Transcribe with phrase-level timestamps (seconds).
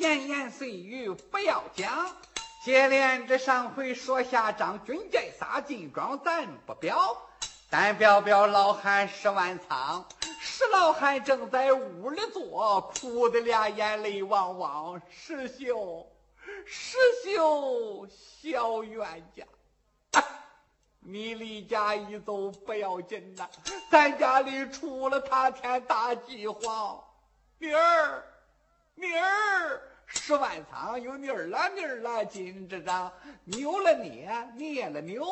[0.00, 2.16] 闲言碎语不要讲。
[2.64, 7.18] 接连着上回说下章，军寨撒金庄，咱不表。
[7.68, 10.06] 单表表老汉十万仓，
[10.40, 15.02] 石老汉正在屋里坐，哭得俩眼泪汪汪。
[15.10, 16.10] 石秀，
[16.64, 18.08] 石秀，
[18.40, 19.44] 小冤家。
[21.00, 23.46] 你离家一走不要紧呐，
[23.90, 27.04] 咱家里出了塌天大饥荒。
[27.58, 28.24] 明儿，
[28.94, 29.82] 明儿，
[30.12, 33.10] 十万仓有妮儿了，妮儿了，金子长，
[33.44, 35.24] 扭了捏，捏了扭，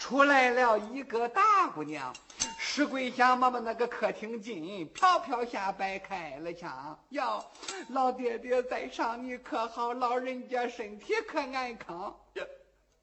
[0.00, 2.12] 出来了一个大姑娘。
[2.58, 6.98] 石桂香妈妈那个客厅进，飘飘下摆开了腔。
[7.10, 7.44] 哟，
[7.88, 9.94] 老爹爹在上，你可好？
[9.94, 12.14] 老人家身体可安康？
[12.34, 12.44] 呀。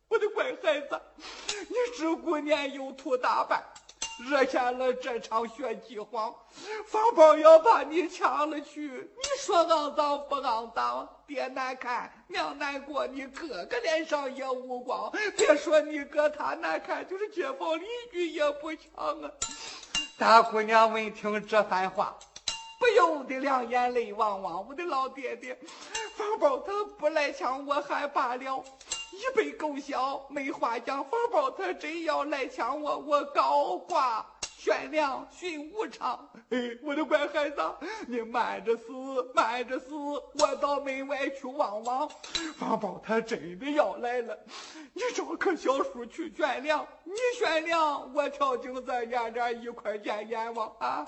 [0.10, 1.02] 我的乖孩子，
[1.48, 3.64] 你这姑娘有图打扮，
[4.20, 6.34] 惹下了这场血饥荒，
[6.86, 8.88] 方宝要把你抢了去。
[8.88, 11.10] 你说肮脏不肮脏？
[11.26, 15.12] 爹难看，娘难过，你哥哥脸上也无光。
[15.36, 19.32] 别说你哥他难看，就是街坊邻居也不强啊。
[20.20, 22.16] 大姑娘闻听这番话，
[22.80, 24.68] 不由得两眼泪汪汪。
[24.68, 25.58] 我的老爹爹，
[26.16, 28.64] 方宝他不来抢我还罢了。
[29.14, 31.04] 一杯狗笑，没话讲。
[31.04, 34.26] 方宝他真要来抢我，我高挂
[34.58, 36.28] 悬梁寻无常。
[36.50, 37.62] 哎，我的乖孩子，
[38.08, 38.84] 你慢着死，
[39.36, 42.10] 慢着死，我到门外去望望。
[42.58, 44.36] 方宝他真的要来了，
[44.94, 51.06] 你找棵小树去悬梁，你悬梁，我跳井子眼点一块见阎王啊！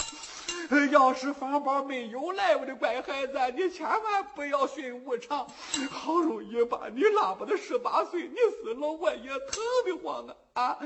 [0.92, 5.48] 要是方宝没有来，我的乖孩子，你千万不要寻无常。
[5.92, 10.64] 好容易把你拉不到十八岁，你死了我也疼得慌啊！
[10.64, 10.80] 啊，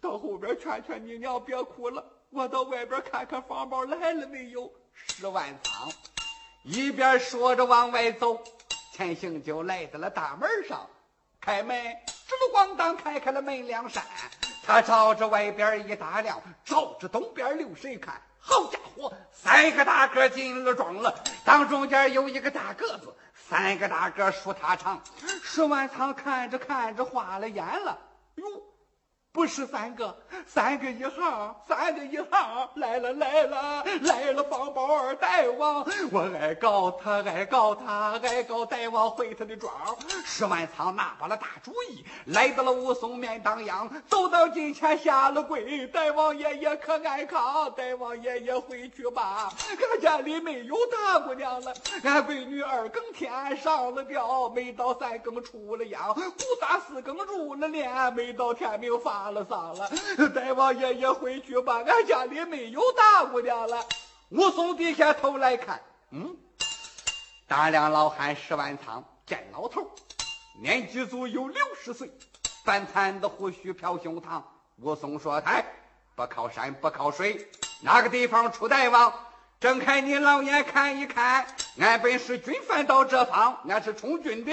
[0.00, 4.70] 到后边劝劝你娘别哭了，我到外边看看方宝来了没有。
[4.92, 5.88] 十万仓
[6.62, 8.38] 一边说着往外走，
[8.92, 10.88] 钱行就来到了大门上，
[11.40, 14.04] 开门，直了咣当开开了门梁扇，
[14.62, 18.20] 他朝着外边一打量，照着东边流水看。
[18.46, 25.02] 好家伙，三个大个进了庄了，当中间有一个大个子，三个大个说他长。
[25.42, 27.98] 石万仓看着看着花了眼了，
[28.34, 28.44] 哟。
[29.34, 34.44] 不是三个，三个一行，三个一行，来了来了来了！
[34.44, 39.72] 方宝儿大王，我爱告他，爱告他，爱告大王回他的庄。
[40.24, 45.84] 石万仓拿把了大主意，来到了武松面当阳，走到近前下了跪。
[45.88, 47.68] 大王爷爷可安康？
[47.72, 51.74] 大王爷爷回去吧，俺家里没有大姑娘了。
[52.04, 59.23] 俺闺女二更天上了吊，没到三更出了阳，不打四更入了殓，没到天明发。
[59.24, 59.88] 丧了丧了，
[60.34, 63.82] 大王爷爷回去吧，俺家里没有大姑娘了。
[64.28, 65.80] 武松低下头来看，
[66.10, 66.36] 嗯，
[67.48, 69.90] 大梁老汉石万仓见老头，
[70.60, 72.10] 年纪足有六十岁，
[72.66, 74.42] 半残的胡须飘胸膛。
[74.82, 75.64] 武松说：“哎，
[76.14, 77.48] 不靠山不靠水，
[77.82, 79.10] 哪个地方出大王？
[79.58, 81.46] 睁开你老眼看一看，
[81.80, 84.52] 俺本是军犯到这方，俺是充军的。”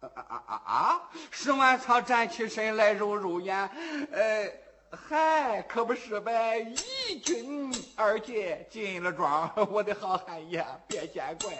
[0.00, 0.08] 啊。
[0.14, 1.02] 啊啊啊啊！
[1.30, 3.68] 石万仓站起身来，揉揉眼，
[4.12, 4.50] 呃。
[5.08, 6.64] 嗨，可不是呗！
[7.08, 11.52] 一军二姐进了庄，我的好汉爷，别见怪。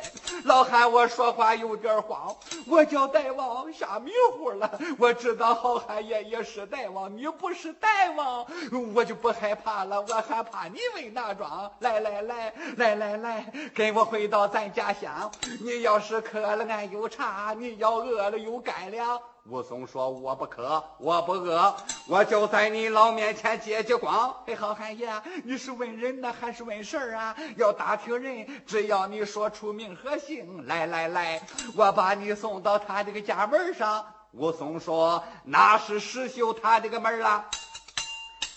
[0.44, 2.34] 老汉，我说话有点慌，
[2.66, 4.78] 我叫大王吓迷糊了。
[4.98, 8.44] 我知道好汉爷也是大王，你不是大王，
[8.92, 10.00] 我就不害怕了。
[10.00, 11.70] 我害怕你为哪庄？
[11.78, 15.30] 来来来来来来，跟我回到咱家乡。
[15.60, 19.20] 你要是渴了，俺有茶；你要饿了，有干粮。
[19.48, 21.76] 武松说：“我不渴，我不饿，
[22.08, 24.34] 我就在你老面前借借光。
[24.46, 25.08] 哎，好汉爷，
[25.44, 27.36] 你是问人呢还是问事儿啊？
[27.56, 30.66] 要打听人，只要你说出名和姓。
[30.66, 31.40] 来来来，
[31.76, 37.44] 我把你送到他这个家门上。”武松说：“那是石秀他这个门了，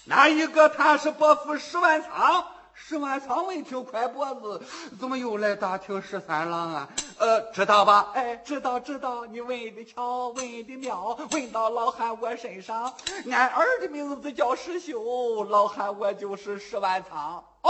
[0.05, 2.45] 哪一个他是伯父石万仓？”
[2.81, 4.61] 石万仓闻听，快脖子，
[4.99, 6.89] 怎么又来打听十三郎啊？
[7.19, 8.11] 呃，知道吧？
[8.15, 12.91] 哎，知道知道，你问的巧，问的妙，问到老汉我身上。
[13.29, 17.43] 俺儿的名字叫石秀，老汉我就是石万仓。
[17.61, 17.69] 哦，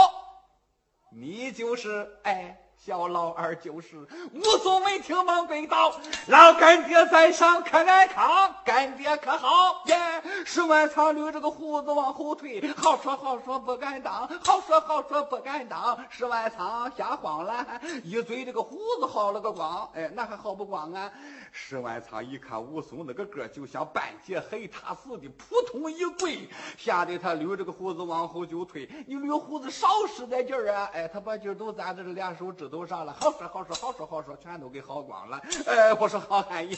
[1.12, 2.58] 你就是哎。
[2.80, 3.98] 小老二就是
[4.34, 5.94] 武松，闻听忙跪倒，
[6.28, 9.98] 老干爹在上可安康，干爹可好耶？
[10.46, 16.00] 石万仓捋着个胡子往后退，好说好说不敢当，好说好说不敢当。
[16.10, 17.68] 石万仓吓慌了，
[18.02, 21.12] 一嘴这个胡子薅了个光，哎，那还薅不光啊？
[21.52, 26.48] 石万仓一看武松那个个就像半截黑塔似的，扑通一跪，
[26.78, 28.90] 吓得他捋着个胡子往后就退。
[29.06, 30.90] 你捋胡子少使点劲儿啊！
[30.94, 32.69] 哎，他把劲儿都攒在这俩手指。
[32.70, 35.42] 都上了，好说好说好说好说，全都给薅光了。
[35.66, 36.78] 哎，我说好汉爷，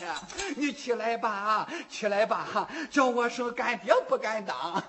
[0.56, 4.82] 你起来吧，起来吧，叫我声干爹不敢当。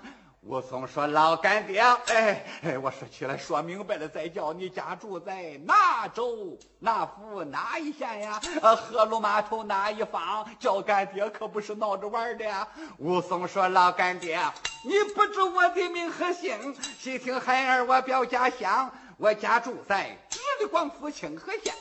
[0.45, 8.41] 武松说：“老干爹，哎哎，我说起来，说明白了再叫你家住在哪州哪府哪一县呀？
[8.61, 10.45] 呃，河路码头哪一方？
[10.59, 12.67] 叫干爹可不是闹着玩的。”
[12.99, 14.37] 武松说：“老干爹，
[14.83, 21.73] 你不知我的名和姓，细听孩儿我表家乡，我家住在直隶广府清河县。”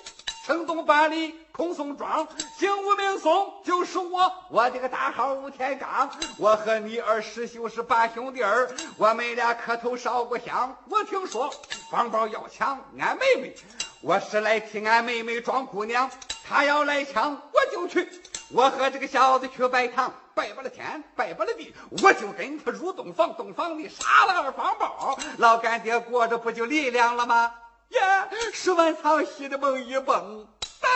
[0.45, 2.27] 城东八里空松庄，
[2.59, 4.29] 姓吴名松，就是我。
[4.51, 10.77] 我这个大号吴天刚，我和你二师兄是八兄弟儿，我们俩磕头烧过香。
[10.89, 11.49] 我听说
[11.93, 13.55] 方宝要抢俺妹妹，
[14.01, 16.11] 我是来替俺妹妹装姑娘，
[16.45, 18.11] 他要来抢我就去。
[18.55, 27.55] 我和这个小子去拜堂，拜不了天，拜不了地，我就跟他入洞房，洞房里杀了二方宝，老干爹过着不就力量了吗？
[27.91, 28.29] 呀！
[28.53, 30.91] 石万仓喜的梦一蹦，三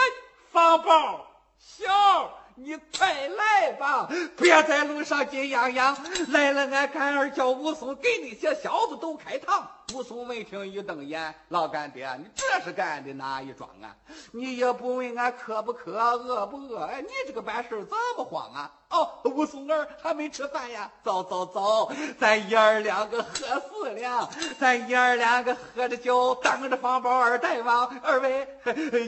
[0.51, 1.27] 方宝
[1.57, 4.07] 小，你快来吧！
[4.37, 5.97] 别在路上紧洋洋，
[6.29, 9.63] 来了俺干儿叫武松，给那些小子都开膛。
[9.93, 13.95] 武松闻听一瞪眼，老干爹，你这是干的哪一桩啊？
[14.33, 16.89] 你也不问俺渴不渴，饿不饿？
[16.99, 18.69] 你这个办事怎么慌啊？
[18.89, 20.91] 哦，武松儿还没吃饭呀？
[21.05, 21.89] 走走走，
[22.19, 24.29] 咱爷儿两个喝四两，
[24.59, 28.45] 咱爷儿两个喝着酒，等着方宝二大王二位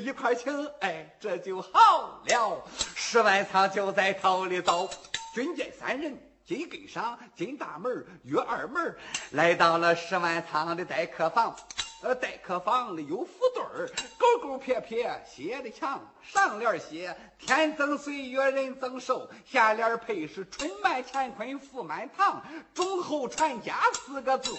[0.01, 0.65] 一块请。
[0.79, 2.63] 哎，这就好了。
[2.95, 4.89] 十万仓就在头里走，
[5.35, 6.17] 军见三人。
[6.49, 8.97] 紧跟上，进大门，约二门，
[9.33, 11.55] 来到了十万仓的待客房。
[12.01, 13.87] 呃，待客房里有副对儿，
[14.17, 16.01] 勾勾撇撇写的墙。
[16.23, 22.41] 上联写“天增岁月人增寿”，下联配是“春满乾坤福满堂”。
[22.73, 24.51] 忠厚传家四个字，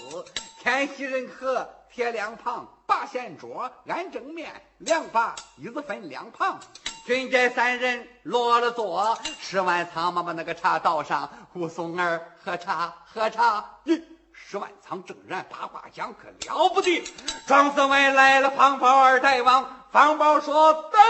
[0.61, 6.61] 天喜人和贴两旁，八仙桌安正面，两把椅子分两旁。
[7.07, 13.65] 军寨三人落了座，十万仓嘛把那个茶倒上，武松儿喝茶喝茶。
[13.85, 14.03] 咦，
[14.33, 17.03] 十万仓正然八卦讲可了不得。
[17.47, 21.01] 庄子外来了方宝二大王，方宝说：“等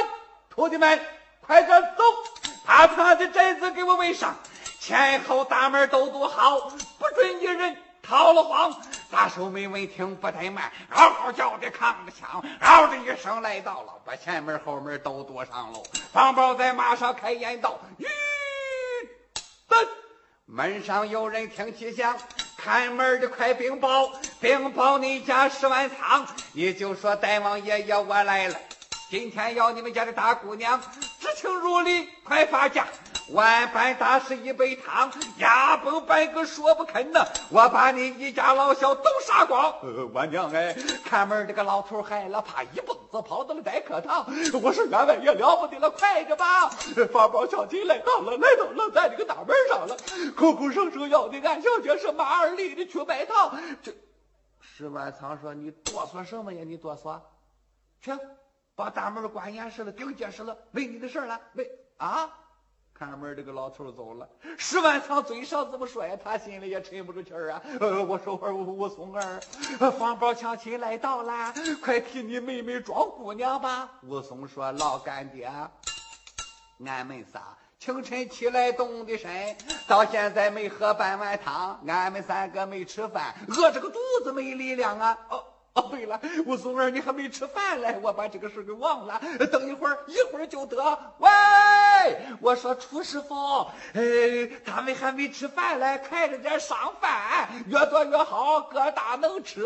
[0.48, 1.00] 徒弟们，
[1.40, 2.04] 快点走，
[2.64, 4.36] 把他的寨子给我围上，
[4.78, 7.76] 前后大门都堵好，不准一人
[8.10, 8.74] 逃了慌。”
[9.10, 15.82] 大手没闻听不怠慢，嗷嗷叫的扛着枪，嗷的一声来到了，把前门后门都堵上喽。
[16.12, 18.06] 方宝在马上开言道：“吁，
[19.68, 19.88] 等
[20.46, 22.16] 门上有人听气响，
[22.56, 28.56] 看门的快禀报，禀报你家十万仓，你就说大王爷爷我来了，
[29.10, 30.80] 今天要你们家的大姑娘
[31.20, 32.86] 知情如礼，快发家。”
[33.32, 37.24] 万般大事一杯汤，牙崩半个说不肯呐！
[37.48, 39.72] 我把你一家老小都杀光！
[39.82, 40.74] 呃，我娘哎！
[41.04, 44.26] 看门这个老头害了怕，一蹦子跑到了待客堂。
[44.60, 46.68] 我说员外也了不得了，快着吧！
[47.12, 49.96] 发包小姐来到了，来到了在这个大门上了，
[50.36, 53.56] 口口声声要的俺小姐是马二立的去拜堂。
[53.80, 53.92] 这
[54.60, 56.62] 石万仓说：“你哆嗦什么呀？
[56.66, 57.20] 你哆嗦？
[58.00, 58.10] 去
[58.74, 61.64] 把大门关严实了，顶结实了，没你的事了，没
[61.98, 62.28] 啊？”
[63.00, 66.14] 看门这个老头走了，十万仓嘴上怎么说呀？
[66.22, 67.62] 他心里也沉不住气儿啊。
[67.80, 69.40] 呃，我说我武松儿，
[69.92, 71.50] 方宝强亲来到了，
[71.82, 73.88] 快替你妹妹装姑娘吧。
[74.02, 75.50] 武松说：“老干爹，
[76.84, 77.40] 俺们仨
[77.78, 79.56] 清晨起来动的身，
[79.88, 85.42] 到现在没喝半碗汤，俺们三个没吃饭，饿着个肚子没力量啊。”哦。
[85.72, 89.20] 哦，对了，武松儿，你还没吃饭嘞，我把这个事给忘了。
[89.52, 90.76] 等一会儿，一会儿就得。
[91.18, 91.30] 喂，
[92.40, 93.34] 我说楚师傅，
[93.94, 94.02] 呃，
[94.64, 99.64] 他们还没吃饭嘞，快着点上饭，越多越好，各大能吃。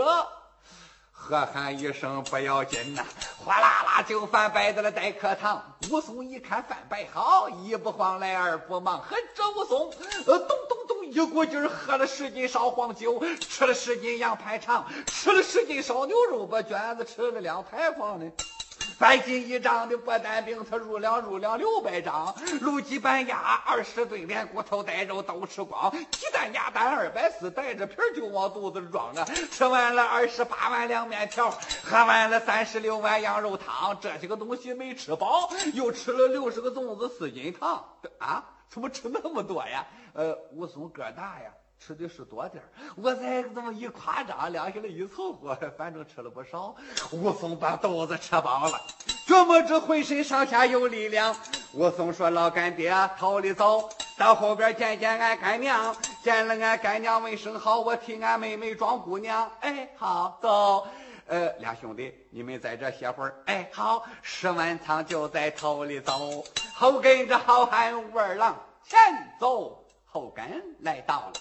[1.13, 3.03] 喝喊一声不要紧呐，
[3.39, 5.63] 哗啦啦就饭摆在了待客堂。
[5.91, 9.91] 武松一看饭摆好，一不慌来二不忙，和这武松，
[10.27, 10.95] 呃，咚咚咚。
[11.07, 18.33] 一股劲儿喝了十斤烧黄酒，吃了十斤羊排肠，吃了十斤烧牛肉，把卷子吃了两排筐呢。
[18.99, 22.33] 三斤一张的薄蛋饼，他入粮入粮六百张。
[22.61, 25.91] 卤鸡板鸭二十对，连骨头带肉都吃光。
[26.13, 29.25] 鸡蛋鸭蛋二百四，带着皮就往肚子里装啊。
[29.51, 31.51] 吃完了二十八碗凉面条，
[31.83, 33.99] 喝完了三十六碗羊肉汤。
[34.01, 37.85] 这些个东西没吃饱，又吃了六十个粽子四斤糖
[38.19, 38.45] 啊。
[38.69, 39.87] 怎么吃那么多呀？
[40.15, 42.63] 呃，武松个大呀，吃的是多点
[42.97, 46.75] 我再这么一夸张，两下来一凑合，反正吃了不少。
[47.13, 48.81] 武松把肚子吃饱了，
[49.27, 51.37] 这么着浑身上下有力量。
[51.75, 60.87] 武松说：“老干爹，头里走到后边见见俺干娘，见了俺干娘问声好，我替俺妹妹装姑娘。”哎，好走。
[61.27, 63.35] 呃，俩兄弟，你们在这歇会儿。
[63.47, 68.55] 哎，好，石万仓就在头里走，后跟着好汉武二郎
[68.87, 68.99] 前
[69.41, 70.45] 走后跟
[70.81, 71.33] 来到了，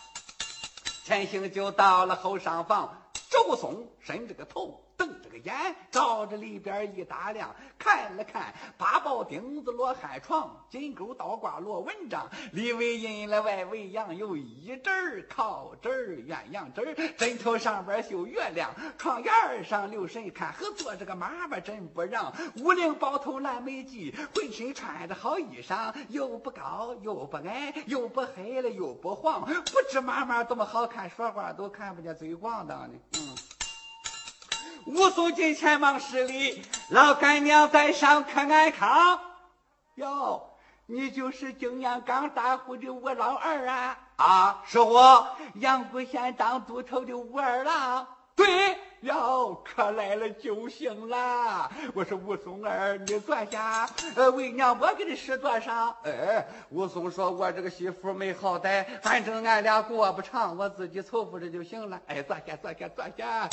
[1.04, 4.83] 前行就到了后上房，周松伸着个头。
[5.04, 5.54] 瞪着个眼，
[5.92, 15.92] 照着里边一打量，看了看八宝钉子罗汉床，金钩倒挂罗蚊帐，里围阴了，外围阳，有一针靠枕
[16.26, 22.32] 鸳鸯枕枕头上边绣月亮，床沿上留神看，和坐着个妈妈真不让。
[22.56, 32.98] 五领包头蓝眉髻，浑身穿着好衣裳，又不高又不矮，又不黑了又不黄，不知妈妈多么好看，说话都看不见嘴光当的。
[33.18, 33.53] 嗯。
[34.86, 39.20] 武松进前忙施礼，老干娘在上可安康。
[39.96, 40.50] 哟，
[40.86, 43.98] 你就是景阳冈大户的武老二啊？
[44.18, 48.06] 啊，是我，阳谷县当都头的武二郎。
[48.36, 51.72] 对，哟，可来了救星了。
[51.94, 53.88] 我是武松儿，你坐下。
[54.16, 55.96] 呃，为娘，我给你使多少？
[56.04, 63.50] 哎，武松说：“我这个媳妇没好歹，反正俺俩过不长，我自己凑合着就行了。”哎，坐下，坐下，坐下。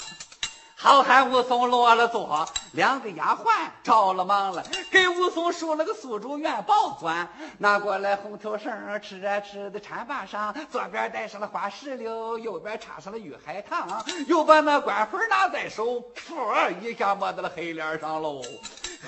[0.83, 8.73] 好汉武松落了座，两个丫鬟着了忙了，给武松梳了个苏州元宝钻，拿过来红头绳，
[9.03, 18.41] 吃着吃的缠把上，左边戴上了花石榴，右边插上了玉海棠，又把那官服拿在手，噗一下抹到了黑脸上喽。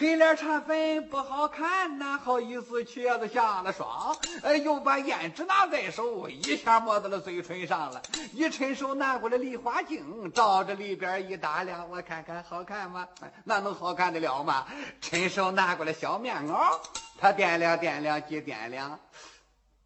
[0.02, 4.16] 黑脸茶粉不好看哪好意思瘸子下了霜？
[4.42, 8.02] 哎，又把胭脂拿在手，一下抹到了嘴唇上了。
[8.32, 13.06] 一伸手拿过来梨花镜，照着里边一打量，我看看好看吗？
[13.44, 14.66] 那能好看得了吗？
[15.00, 16.80] 伸手拿过来小棉袄，
[17.16, 18.98] 他掂量掂量，几掂量，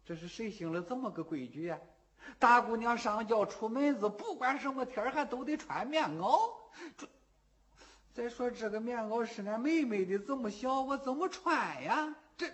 [0.03, 1.77] 这是谁兴了这么个规矩呀？
[2.39, 6.49] 大姑娘上轿出门子，不管什么天还都得穿棉袄。
[6.97, 7.07] 这。
[8.17, 12.15] 再说这个棉袄是俺妹妹的，这么小，我怎么穿呀？
[12.35, 12.47] 这，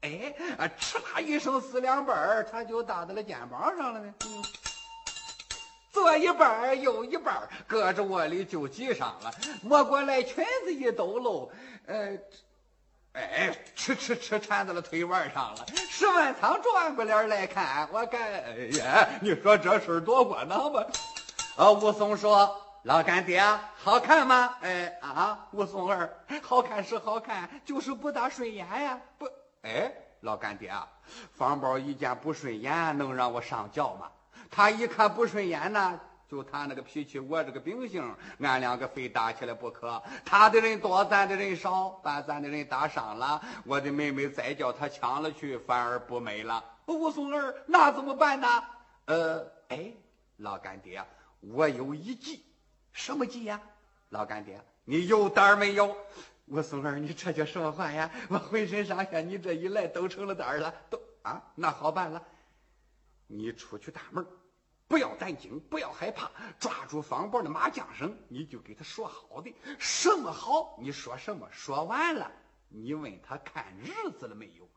[0.00, 4.14] 哎，啊，哧啦一声，撕两半儿，他就搭在了肩膀上了呢。
[5.92, 9.30] 左一半儿，右一半儿，搁着窝里就系上了。
[9.62, 11.52] 摸过来，裙子一抖搂，
[11.84, 12.16] 呃，
[13.12, 15.66] 哎，哧哧哧缠在了腿腕上了。
[15.90, 20.86] 石万仓转过脸来看，我看，哎呀，你说这事儿多窝囊吧？
[21.58, 22.64] 啊，武松说。
[22.88, 23.42] 老干爹，
[23.76, 24.56] 好看吗？
[24.62, 26.10] 哎啊，武松儿，
[26.42, 28.98] 好看是好看，就是不大顺眼呀。
[29.18, 29.28] 不，
[29.60, 30.72] 哎，老干爹，
[31.34, 34.10] 方宝一见不顺眼，能让我上轿吗？
[34.50, 38.02] 他一看不顺眼呢，就他那个脾气，我这个秉性，
[38.40, 40.02] 俺两个非打起来不可。
[40.24, 46.64] 他的人多，咱的人少，把咱的人打伤了，我的妹妹再叫他抢了去，反而不美了。
[46.86, 48.48] 武松儿，那怎么办呢？
[49.04, 49.92] 呃，哎，
[50.38, 51.04] 老干爹，
[51.40, 52.46] 我有一计。
[52.98, 53.62] 什么计呀，
[54.08, 55.96] 老干爹，你有胆没有？
[56.46, 58.10] 我松儿，你这叫什么话呀？
[58.28, 62.20] 我浑身上下你这一来都成了胆了，都啊，那好办了，
[63.28, 64.26] 你出去大门，
[64.88, 66.28] 不要胆惊，不要害怕，
[66.58, 72.28] 抓住方宝的麻将声，你就给他说好的，什么好，你说什么，说完了，
[72.68, 74.68] 你问他看日子了没有？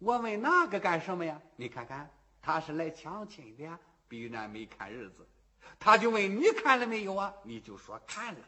[0.00, 1.40] 我问那个干什么呀？
[1.54, 2.10] 你看看，
[2.42, 5.24] 他是来抢亲的，呀，必然没看日子。
[5.78, 7.32] 他就问你看了没有啊？
[7.42, 8.40] 你就说看了。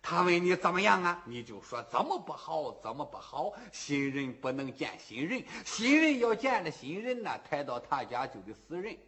[0.00, 1.22] 他问你怎么样啊？
[1.26, 3.52] 你就说怎么不好，怎么不好。
[3.70, 8.98] 新人不能见新人，新人要见了新人呢，抬到他家就得死人。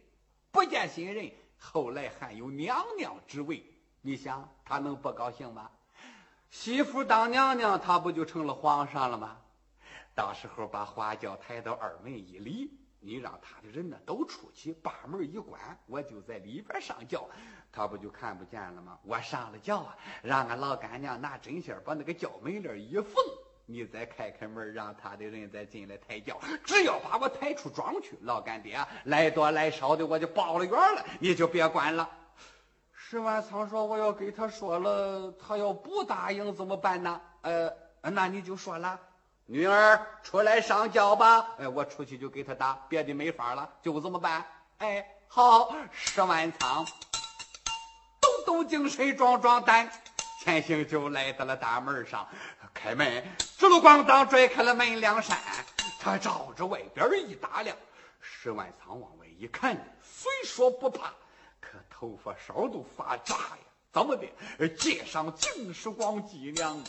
[0.51, 3.61] 不见新人，后来还有娘娘之位，
[4.01, 5.69] 你想他能不高兴吗？
[6.49, 9.37] 媳妇当娘娘，他不就成了皇上了吗？
[10.15, 12.71] 到时候把花轿抬到二门一里。
[13.05, 17.29] 你让他的人呢都出去，把门一关，我就在里边上轿，
[17.71, 18.97] 他不就看不见了吗？
[19.03, 23.13] 我上了轿啊，让俺老干娘拿针线把那个轿门帘一缝，
[23.67, 26.39] 你再开开门，让他的人再进来抬轿。
[26.63, 32.09] 只要把我抬出庄去，老干爹来多来少的我就报了冤了，你就别管了。
[32.91, 37.21] 石万仓说：“我要给他说了，他要不答应怎么办呢？
[37.41, 37.71] 呃，
[38.01, 38.99] 那你就说了。”
[39.47, 41.47] 女儿出来上轿吧！
[41.59, 44.43] 哎，我出去就给他打，别的没法了，就这么办。
[44.79, 46.83] 哎，好，石万仓，
[48.19, 49.87] 抖抖精神，壮壮胆，
[50.41, 52.27] 前行就来到了大门上，
[52.73, 53.23] 开门，
[53.59, 55.37] 直路咣当拽开了门梁扇，
[56.01, 57.77] 他照着外边一打量，
[58.19, 61.13] 石万仓往外一看，虽说不怕，
[61.61, 63.57] 可头发梢都发炸呀！
[63.93, 64.67] 怎么的？
[64.69, 66.83] 街上尽是光脊梁。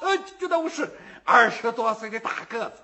[0.00, 0.90] 呃，这都是
[1.24, 2.82] 二十多岁的大个子，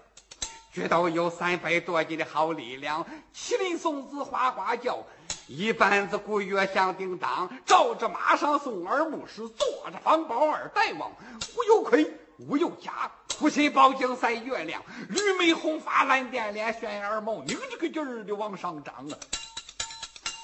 [0.73, 3.07] 这都有三百多斤的好力量。
[3.35, 5.05] 麒麟送子哗哗叫，
[5.47, 11.13] 一班子鼓乐响叮当，照着马上送二牧师，坐着方宝二大王，
[11.57, 19.15] 无有盔，无有甲，护心宝镜赛月亮，绿眉红发蓝点脸，悬耳毛，拧着个劲儿的往上涨啊！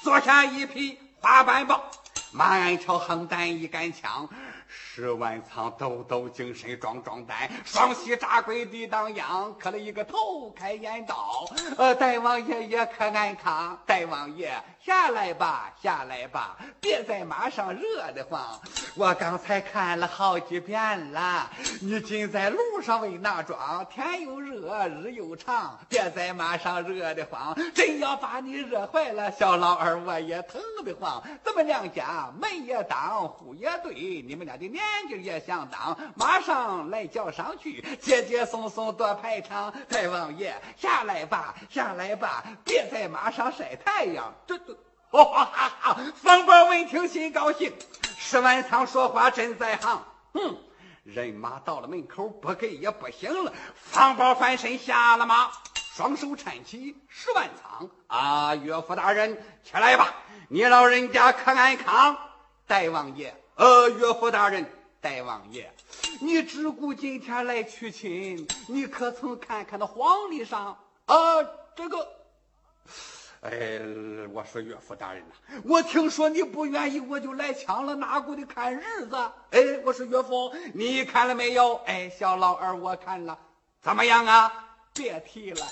[0.02, 1.90] 坐下一匹花斑豹，
[2.32, 4.28] 马鞍朝横担一杆枪。
[4.92, 11.49] 十万仓抖抖精神壮壮胆，双膝扎跪地当央，磕了一个头开眼道。
[11.78, 13.78] 呃，大王爷也可安康？
[13.87, 14.52] 大王爷
[14.85, 18.61] 下来吧，下来吧，别在马上热得慌。
[18.97, 21.49] 我刚才看了好几遍了，
[21.80, 23.87] 你尽在路上为哪桩？
[23.88, 27.56] 天又热，日又长，别在马上热得慌。
[27.73, 31.23] 真要把你热坏了，小老二我也疼得慌。
[31.44, 34.50] 咱们两家门也当，户也对，你们俩。
[34.61, 39.72] 的眼睛也相当，马上来叫上去，接接送送多排场。
[39.88, 44.34] 大王爷下来吧，下来吧，别在马上晒太阳。
[44.46, 44.76] 这这，
[45.10, 45.96] 哈哈哈！
[46.14, 47.72] 方宝闻听心高兴，
[48.18, 50.02] 石万仓说话真在行。
[50.32, 50.56] 哼，
[51.04, 53.52] 人马到了门口，不给也不行了。
[53.75, 55.50] 方宝翻身下了马，
[55.94, 57.90] 双手搀起石万仓。
[58.06, 60.14] 啊，岳父大人，起来吧，
[60.49, 62.16] 你老人家可安康？
[62.66, 63.34] 大王爷。
[63.61, 64.64] 呃，岳父大人，
[65.02, 65.71] 大王爷，
[66.23, 71.14] 你只顾今天来娶亲，你可曾看看那黄历上啊？
[71.76, 72.09] 这个，
[73.43, 73.79] 哎，
[74.33, 79.17] 我说岳父大人呐，我听说你不愿意，我就来抢了，哪顾得看日子？
[79.50, 81.75] 哎，我说岳父，你看了没有？
[81.85, 83.38] 哎，小老二我看了，
[83.83, 84.50] 怎么样啊？
[84.95, 85.67] 别提了。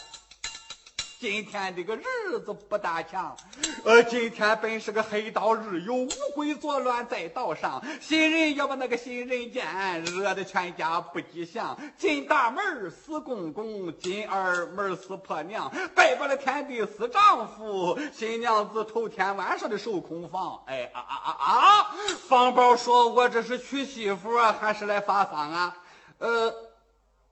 [1.21, 3.37] 今天这个日子不大强，
[3.85, 9.67] 呃，今天本是个黑道日，有乌龟作乱在道上，新人要把那个新人见，
[10.05, 11.77] 惹得全家不吉祥。
[11.97, 20.63] 进大门死公公，进二门死婆娘，拜拜了天地死丈夫，新娘子头天晚上的守空房。
[20.67, 21.97] 哎啊啊啊啊！
[22.29, 25.77] 方宝说：“我这是娶媳妇啊，还是来发丧啊？”
[26.19, 26.55] 呃，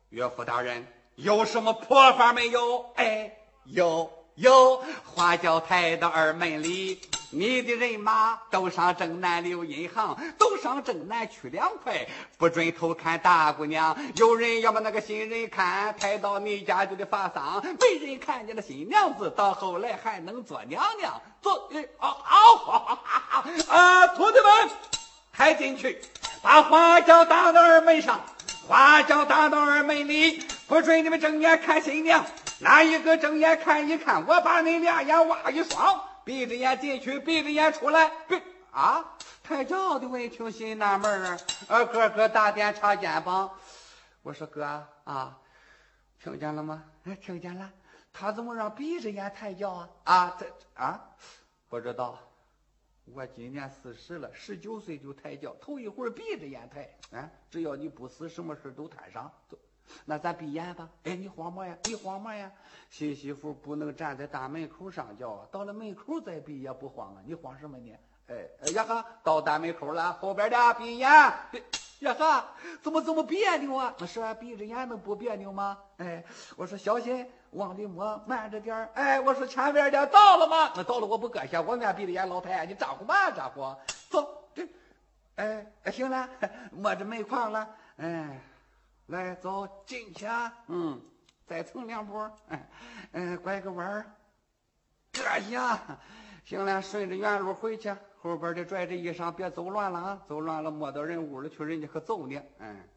[0.09, 2.85] 岳父大人有什么破法没有？
[2.97, 3.33] 哎。
[3.69, 7.01] 有有，花轿抬到二门里，
[7.31, 13.97] 你的人马都上正南留银行，都上正南取两块，不准偷看大姑娘。
[14.17, 17.65] 有人要把那个新人看，抬到你家就得发丧。
[17.81, 21.21] 没人看见了新娘子，到后来还能做娘娘。
[21.41, 22.99] 做，啊啊
[23.31, 23.45] 啊！
[23.75, 24.71] 啊，徒弟们，
[25.33, 25.99] 抬进去，
[26.43, 28.21] 把花轿打到二门上，
[28.69, 32.25] 花轿打到二门里，不准你们正眼看新娘。
[32.61, 34.27] 哪一个睁眼看一看？
[34.27, 38.11] 我把你俩眼挖一双，闭着眼进去，闭着眼出来。
[38.29, 38.41] 闭
[38.71, 39.17] 啊！
[39.43, 41.39] 抬轿的闻听心纳闷儿，
[41.69, 43.51] 呃，个个打点插肩膀。
[44.23, 44.65] 我说哥
[45.05, 45.39] 啊，
[46.21, 46.85] 听见了吗？
[47.05, 47.71] 哎，听见了。
[48.13, 49.89] 他怎么让闭着眼抬轿啊？
[50.05, 51.11] 啊，这啊，
[51.69, 52.19] 不知道。
[53.05, 56.89] 我今年四十了，十九岁就抬轿，头一回闭着眼抬。
[57.17, 59.31] 啊，只要你不死，什么事都摊上。
[59.49, 59.57] 走。
[60.05, 60.89] 那咱闭眼吧。
[61.05, 61.77] 哎，你慌么呀？
[61.85, 62.51] 你慌么呀？
[62.91, 67.23] 新媳妇不能站在大门口上叫啊，到了门口再闭也不慌啊。
[67.27, 67.93] 你慌什么呢？
[68.29, 71.09] 哎呀哈，到大门口了，后边的闭眼。
[72.01, 73.95] 呀哈，怎么这么别扭啊？
[74.07, 75.79] 是啊，闭着眼能不别扭吗？
[75.97, 76.25] 哎，
[76.57, 80.73] 我说小心往里摸，慢着点哎，我说前边的到了吗？
[80.77, 83.75] 那到了，我不搁下，我面闭着眼，老太你咋呼嘛咋呼？
[84.11, 84.69] 走，这，
[85.37, 86.29] 哎，行了，
[86.73, 88.41] 摸着门框了，哎。
[89.07, 90.27] 来，走进去，
[90.67, 91.01] 嗯，
[91.47, 92.61] 再蹭两步，嗯
[93.13, 94.13] 嗯，拐个弯儿，
[95.13, 95.81] 这下
[96.45, 102.89] 行了，顺着原路回去，后边的拽着衣裳，别走乱了啊，走乱了摸到人屋里去，人家可揍你，嗯，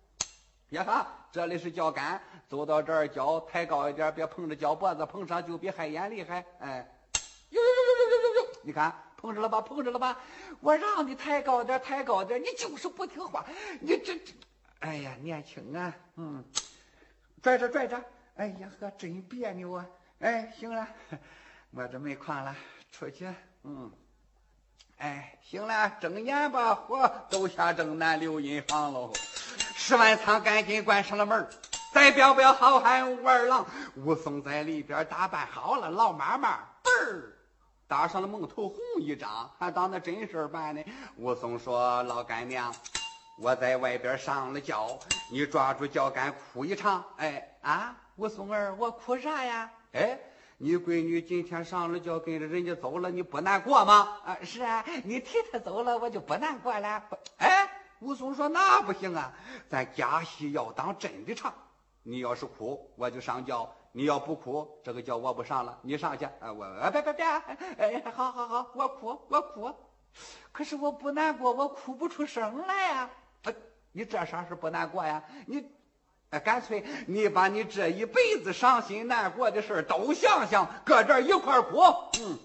[0.69, 7.01] 呀哈，这里是脚杆，走到这儿脚抬高一点，别碰着脚脖子，碰上就比害眼厉害，哎，
[7.49, 10.17] 呦呦呦呦呦呦呦，你看碰着了吧，碰着了吧，
[10.59, 13.45] 我让你抬高点，抬高点，你就是不听话，
[13.79, 14.33] 你这这。
[14.79, 16.43] 哎呀，年轻啊，嗯，
[17.41, 18.01] 拽着拽着，
[18.37, 19.85] 哎呀呵，真别扭啊！
[20.19, 20.87] 哎，行了，
[21.71, 22.55] 我这没矿了，
[22.91, 23.27] 出去，
[23.63, 23.91] 嗯，
[24.97, 29.11] 哎，行了，睁眼吧，嚯，都下正南留银行喽。
[29.75, 31.47] 石万仓赶紧关上了门
[31.93, 33.65] 再彪彪好汉武二郎，
[33.95, 37.33] 武松在里边打扮好了，老妈妈嘣儿
[37.87, 40.81] 打上了蒙头红一张，还当那真事办呢。
[41.17, 42.73] 武松说：“老干娘。”
[43.41, 44.99] 我在外边上了轿，
[45.31, 47.05] 你抓住脚杆哭一场。
[47.15, 49.71] 哎啊，武松儿，我哭啥呀？
[49.93, 50.19] 哎，
[50.57, 54.17] 你闺女今天上了轿，跟着人家走了，你不难过吗？
[54.25, 57.01] 啊，是啊，你替她走了，我就不难过了。
[57.37, 57.69] 哎，
[58.01, 59.31] 武松说那不行啊，
[59.69, 61.53] 咱假戏要当真的唱。
[62.03, 65.79] 你要是哭，我就上轿；你要不哭，这个觉我不上了。
[65.81, 67.25] 你上去，啊，我啊别别别，
[67.77, 69.73] 哎，好好好，我哭我哭。
[70.51, 73.09] 可是我不难过，我哭不出声来呀。
[73.43, 73.53] 哎
[73.91, 75.23] 你这啥是不难过呀？
[75.47, 75.65] 你，
[76.29, 81.81] 哎干脆你把你这一辈子伤心难过的事都想想，搁这一块哭。
[82.19, 82.37] 嗯，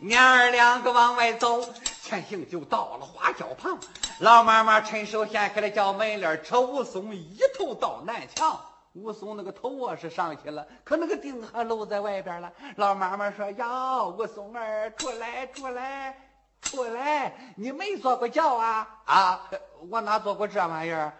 [0.00, 1.62] 娘儿两个往外走，
[2.02, 3.78] 前行就到了花轿旁。
[4.18, 8.60] 老妈妈趁手掀开了轿门帘，扯武松一头到南墙。
[8.94, 12.52] 武松那个头啊是上去了，可那个腚还露在外边了。
[12.74, 16.16] 老妈妈说：“呀，武松儿，出来，出来，
[16.60, 17.32] 出来！
[17.56, 19.02] 你没坐过轿啊？
[19.04, 19.50] 啊，
[19.88, 21.12] 我哪坐过这玩意儿？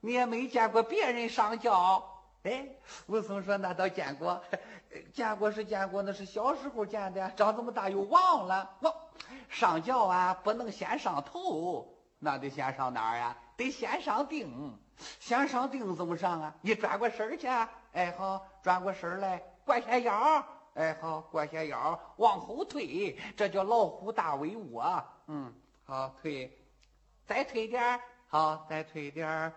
[0.00, 2.04] 你也没见过别人上轿？
[2.44, 2.66] 哎，
[3.06, 4.42] 武松说：那倒见过，
[5.12, 8.70] 见过是见过，那是小时候见的，长这么大又忘了。
[8.80, 8.94] 我
[9.48, 13.36] 上轿啊，不能先上头，那得先上哪儿呀？
[13.56, 14.78] 得先上腚。”
[15.18, 16.54] 先上腚怎么上啊？
[16.60, 17.48] 你转过身去，
[17.92, 25.04] 哎好，转过身来，拐下腰，哎好，拐下腰，往后退，这叫老虎大威武啊！
[25.28, 26.50] 嗯，好，退，
[27.26, 29.52] 再退点好，再退点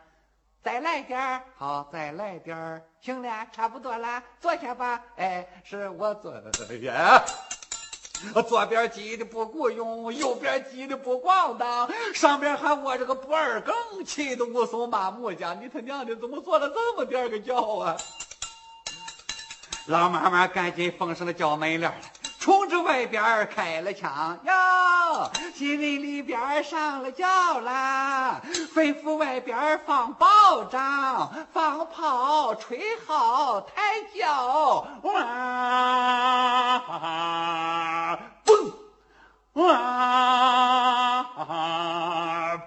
[0.61, 5.03] 再来点好，再来点行了，差不多了，坐下吧。
[5.15, 6.33] 哎，是我坐
[6.81, 7.23] 呀。
[8.47, 13.73] 左边挤的不够用，右边挤的不咣当，上边还握着个不二更，
[14.05, 17.97] 气得武松骂木匠：“你他娘的怎么坐了这么点个觉啊？”
[19.87, 21.93] 老妈妈赶紧封上了脚门帘了。
[22.39, 27.25] 冲着外边开了枪哟，新人里边上了轿
[27.61, 28.41] 啦，
[28.73, 35.13] 吩咐外边放炮仗、放炮、吹号、抬轿，哇，
[38.45, 38.73] 嘣，
[39.53, 41.25] 哇，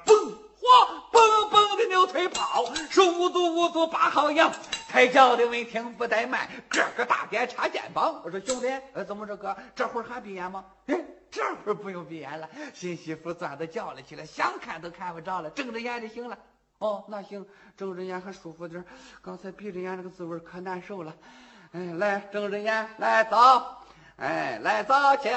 [0.06, 0.68] 嘣，哗，
[1.12, 1.18] 嘣
[1.50, 4.50] 嘣的牛腿炮，是五组五组八号羊。
[4.90, 8.20] 抬轿的闻听不怠慢，个个大点插肩膀。
[8.24, 9.56] 我说兄弟，呃，怎么着哥？
[9.72, 10.64] 这会儿还闭眼吗？
[10.88, 11.00] 哎，
[11.30, 12.48] 这会儿不用闭眼了。
[12.74, 16.36] 新媳妇钻到轿里去了，想看都看不着了，睁着眼就行了。
[16.78, 18.84] 哦，那行，睁着眼还舒服点
[19.22, 21.14] 刚才闭着眼那个滋味可难受了。
[21.70, 23.36] 哎，来，睁着眼，来走。
[24.16, 25.30] 哎，来走去。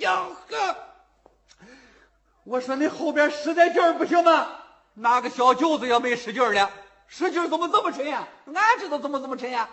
[0.00, 0.76] 哟呵，
[2.44, 4.48] 我说你后边使点劲儿不行吗？
[4.92, 6.70] 拿个小舅子也没使劲儿了。
[7.08, 8.26] 使劲怎么这么沉呀？
[8.54, 9.68] 俺知道怎么这么沉呀！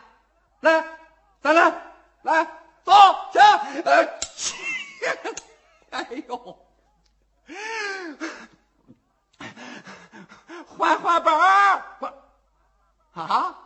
[0.62, 0.84] 来，
[1.42, 1.74] 再来，
[2.24, 2.48] 来，
[2.84, 2.92] 走，
[3.32, 3.40] 去，
[3.84, 4.08] 呃，
[5.92, 6.66] 哎呦，
[10.66, 12.14] 换换班儿，换，
[13.14, 13.60] 啊？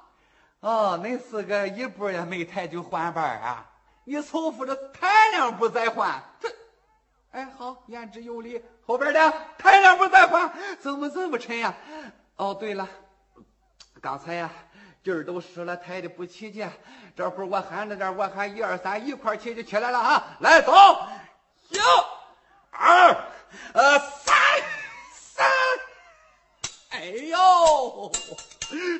[0.61, 3.65] 哦，恁四个一步也没抬就换班啊？
[4.03, 6.49] 你凑合着抬两步再换，这，
[7.31, 8.61] 哎，好，言之有理。
[8.85, 11.73] 后边的抬两步再换，怎么这么沉呀？
[12.35, 12.89] 哦，对了。
[14.01, 14.49] 刚才呀，
[15.03, 16.69] 劲儿都使了，抬的不起劲。
[17.15, 20.37] 这会儿我喊着点，我喊一二三，一块起就起来了啊。
[20.39, 20.71] 来，走，
[21.69, 21.77] 一、
[22.71, 23.15] 二、
[23.73, 23.99] 呃，
[26.99, 28.11] 哎呦！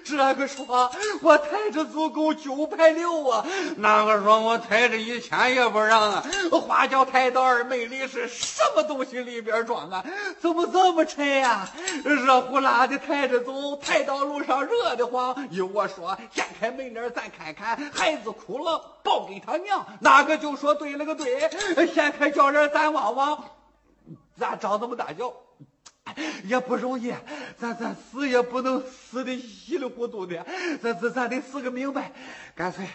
[0.06, 0.90] 这个说
[1.22, 6.24] 我抬着足够九百六啊，那个说我抬着一千也不让啊。
[6.66, 10.02] 花轿抬到二门里是什么东西里边装啊？
[10.40, 11.70] 怎么这么沉呀？
[12.06, 15.36] 热乎辣的抬着走，抬到路上热得慌。
[15.52, 19.86] 依我说，掀开门帘咱看看，孩子哭了抱给他娘。
[20.00, 23.44] 哪个就说对了个对，掀开轿帘咱望望，
[24.40, 25.34] 咋长这么大脚？
[26.46, 27.14] 也不容易，
[27.60, 30.46] 咱咱死也不能死的稀里糊涂的，
[30.82, 32.12] 咱咱咱得死个明白。
[32.56, 32.88] 干脆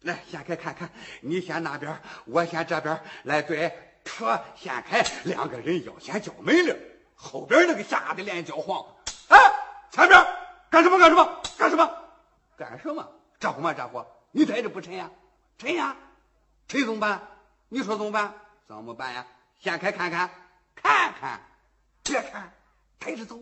[0.00, 0.88] 来掀开看看，
[1.20, 3.00] 你先那边，我先这边。
[3.24, 3.72] 来，对，
[4.04, 6.76] 车掀开，两个人要先叫门铃，
[7.16, 8.84] 后边那个吓得脸焦黄。
[9.28, 9.38] 哎，
[9.90, 10.24] 前边
[10.70, 10.98] 干什么？
[10.98, 11.42] 干什么？
[11.58, 11.98] 干什么？
[12.56, 13.08] 干什么？
[13.40, 13.74] 这乎吗？
[13.74, 14.04] 这乎？
[14.30, 15.10] 你抬着不沉呀？
[15.58, 15.96] 沉呀？
[16.68, 17.20] 沉怎么办？
[17.68, 18.34] 你说怎么办？
[18.68, 19.26] 怎么办呀？
[19.58, 20.30] 掀开看看，
[20.76, 21.40] 看看，
[22.04, 22.52] 别看。
[23.00, 23.36] 抬着走，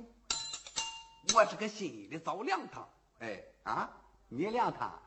[1.34, 2.88] 我是个心里遭凉堂。
[3.18, 3.90] 哎啊，
[4.28, 4.98] 你凉堂，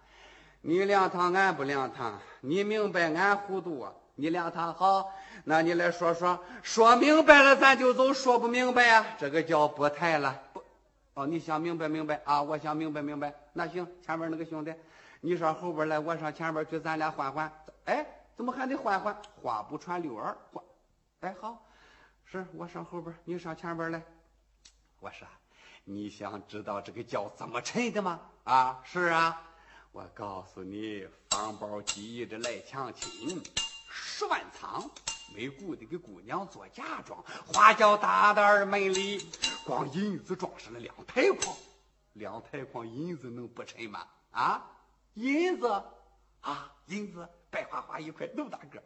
[0.62, 2.20] 你凉堂，俺不凉堂。
[2.42, 3.94] 你明白，俺糊涂啊。
[4.16, 5.12] 你凉堂好，
[5.44, 10.40] 那你来说说，说明白了咱就走，说不明白呀，这个叫不太了。
[10.54, 10.64] 不，
[11.16, 12.40] 哦，你想明白明白啊？
[12.40, 13.34] 我想明白明白。
[13.54, 14.72] 那行，前面那个兄弟，
[15.20, 17.52] 你上后边来，我上前边去，咱俩换换。
[17.86, 19.20] 哎，怎么还得换换？
[19.42, 20.64] 话不传六耳，换。
[21.22, 21.66] 哎，好，
[22.24, 24.00] 是我上后边，你上前边来。
[25.00, 25.28] 我说，
[25.86, 28.20] 你想知道这个叫怎么沉的吗？
[28.46, 29.42] 啊，是啊，
[29.92, 33.44] 我告诉你，方宝急着来强亲，
[33.90, 34.90] 十万仓
[35.36, 39.30] 没顾得给姑娘做嫁妆，花轿大的二门里，
[39.66, 41.54] 光银子装上了两抬筐。
[42.14, 44.08] 两台筐银子能不沉吗？
[44.32, 44.66] 啊，
[45.16, 45.68] 银子
[46.40, 48.82] 啊，银子白花花一块，那么大个，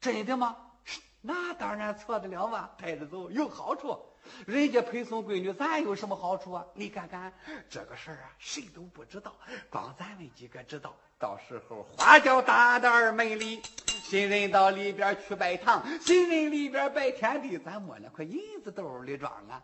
[0.00, 0.56] 真的吗？
[1.20, 4.00] 那当然错得了嘛，带着走有好处。
[4.46, 6.64] 人家陪送闺女，咱有什么好处啊？
[6.74, 7.32] 你看看
[7.68, 9.36] 这个事儿啊，谁都不知道，
[9.70, 10.94] 光咱们几个知道。
[11.18, 13.62] 到时候花轿大儿门里，
[14.04, 19.62] 新人到里边去拜堂，新人里边拜天地，咱摸两块银子兜里装啊。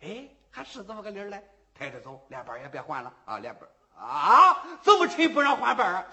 [0.00, 1.42] 哎，还是这么个理儿嘞。
[1.74, 6.10] 抬着走，连班也别换了啊，连班啊，这么沉不让换班儿？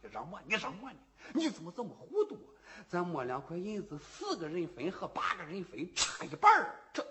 [0.00, 0.96] 你让摸，你让摸呢？
[1.34, 2.38] 你怎么这么糊涂？
[2.88, 7.06] 咱摸两块银子，四个人分和八个人分差一半儿，这。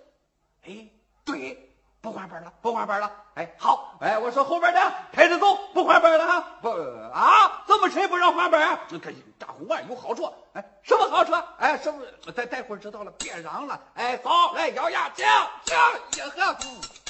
[0.65, 0.88] 哎，
[1.26, 1.69] 对，
[2.02, 3.12] 不换班了，不换班了。
[3.36, 6.45] 哎，好，哎，我说后边的开始走，不换班了哈。
[6.62, 6.69] 不
[7.13, 8.80] 啊，这么谁不让换班？
[8.88, 8.97] 这
[9.38, 10.32] 大红丸有好处。
[10.54, 11.34] 哎，什么好处？
[11.58, 12.32] 哎，什么？
[12.32, 13.80] 待待会知道了，别嚷了。
[13.95, 15.26] 哎，走，来咬牙，行
[15.65, 15.76] 行，
[16.23, 17.02] 呀呵。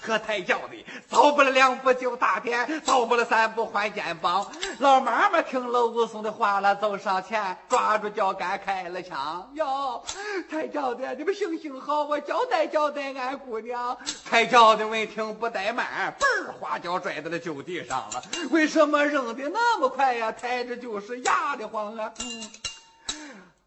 [0.00, 4.46] 和抬轿的走不了两步就大点，走不了三步换肩膀。
[4.78, 9.50] 老妈妈听了武松的话了，走上前抓住脚杆开了枪。
[9.54, 10.02] 哟，
[10.50, 13.96] 抬轿的，你们行行好，我交代交代俺姑娘。
[14.28, 18.22] 抬轿的闻听不怠慢，嘣儿花轿拽在了就地上了。
[18.50, 20.32] 为什么扔的那么快呀？
[20.32, 22.12] 抬着就是压得慌啊。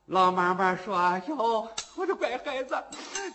[0.05, 1.67] 老妈妈说哟。
[1.95, 2.77] 我的乖孩子，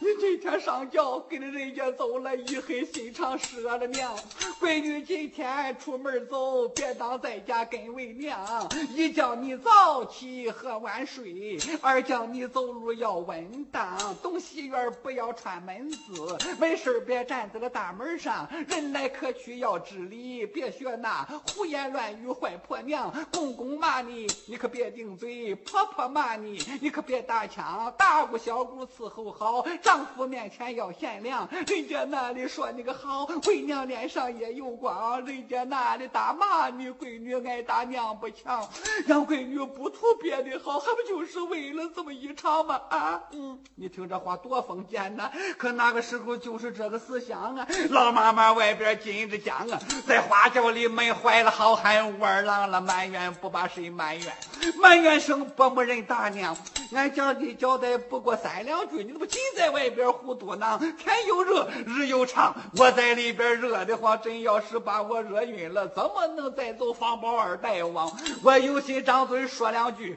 [0.03, 4.13] 你今天上轿跟着人家走了，一狠心肠折了娘。
[4.61, 8.69] 闺女今天出门走，别当在家跟为娘。
[8.97, 13.97] 一叫你早起喝晚睡，二叫你走路要稳当。
[14.21, 18.49] 东西院不要串门子，没事别站在了大门上。
[18.67, 23.15] 人来客去要知礼，别学那胡言乱语坏婆娘。
[23.33, 27.95] 公公骂你，你可别顶嘴；婆婆骂你，你可别打枪。
[27.97, 28.33] 大姑。
[28.43, 31.47] 小姑伺候好，丈夫面前要贤良。
[31.67, 35.23] 人家那里说你个好，为娘脸上也有光。
[35.27, 38.67] 人家那里打骂你闺女爱打娘不强，
[39.07, 42.81] 让闺女不图别的好，还不就是为了这么一场吗？
[42.89, 45.31] 啊，嗯，你听这话多封建呐！
[45.59, 47.69] 可那个时候就是这个思想啊。
[47.91, 54.33] 老妈妈外边紧着讲啊，在花轿里闷坏了，好汉武二郎了，埋怨不把谁埋怨？
[54.81, 56.57] 埋怨声伯母人大娘，
[56.95, 58.37] 俺讲的交代不过。
[58.43, 60.79] 三两句，你怎么尽在外边胡嘟囔？
[60.97, 68.11] 天又热，日又长，我在里边热的慌，真要是把我热晕了，怎么能再走方宝二大王？
[68.43, 70.17] 我有心张嘴说两句，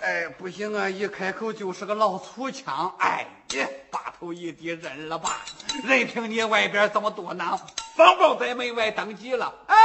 [0.00, 2.94] 哎，不行啊，一开口就是个老粗腔。
[2.98, 3.26] 哎，
[3.90, 5.40] 把头一低，忍了吧。
[5.82, 7.58] 任凭你外边怎么嘟囔，
[7.96, 9.52] 方宝在门外登基了。
[9.66, 9.76] 哎，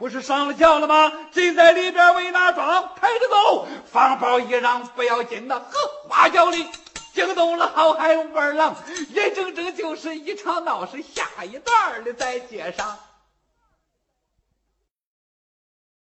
[0.00, 1.12] 不是上了轿了吗？
[1.30, 2.88] 进在里边为哪桩？
[2.98, 3.68] 抬着走。
[3.92, 5.76] 放包一让不要紧的，呵，
[6.08, 6.66] 花轿里。
[7.12, 8.74] 惊动了好汉武二郎，
[9.10, 11.02] 眼睁睁就是一场闹事。
[11.02, 12.96] 下一段的在街上。